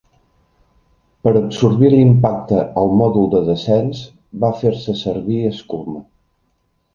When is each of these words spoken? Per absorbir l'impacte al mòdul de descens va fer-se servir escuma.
Per 1.25 1.33
absorbir 1.41 1.91
l'impacte 1.93 2.63
al 2.85 2.89
mòdul 3.01 3.29
de 3.35 3.43
descens 3.51 4.01
va 4.45 4.51
fer-se 4.63 4.97
servir 5.03 5.39
escuma. 5.53 6.05